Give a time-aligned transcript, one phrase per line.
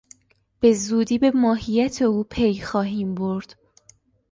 [0.61, 3.55] بزودی به ماهیت او پی خواهیم برد.